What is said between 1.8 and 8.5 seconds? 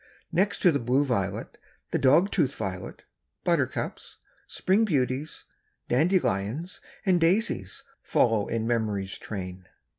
the dog tooth violet, buttercups, spring beauties, dandelions and daisies follow